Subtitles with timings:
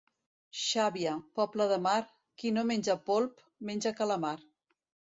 [0.59, 1.99] Xàbia, poble de mar,
[2.39, 4.37] qui no menja polp, menja calamar.